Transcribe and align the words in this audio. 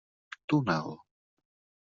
Tunel! 0.47 0.89